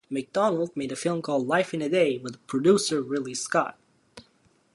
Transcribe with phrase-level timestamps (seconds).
[0.09, 3.77] Macdonald made a film called "Life in a Day" with producer Ridley Scott.